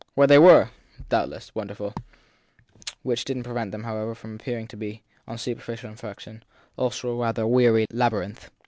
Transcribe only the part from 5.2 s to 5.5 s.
on